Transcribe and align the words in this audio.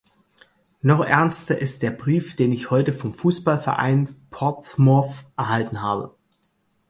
Noch 0.81 1.01
ernster 1.01 1.59
ist 1.59 1.83
der 1.83 1.91
Brief, 1.91 2.35
den 2.35 2.51
ich 2.51 2.71
heute 2.71 2.91
vom 2.91 3.13
Fußballverein 3.13 4.15
Portsmouth 4.31 5.25
erhalten 5.37 5.79
habe. 5.83 6.15